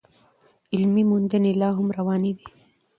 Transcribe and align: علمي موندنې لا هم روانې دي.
علمي 0.73 1.03
موندنې 1.09 1.51
لا 1.61 1.69
هم 1.77 1.87
روانې 1.97 2.31
دي. 2.37 2.47